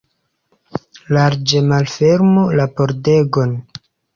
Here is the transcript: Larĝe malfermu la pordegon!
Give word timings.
Larĝe 1.17 1.61
malfermu 1.73 2.47
la 2.61 2.69
pordegon! 2.81 3.57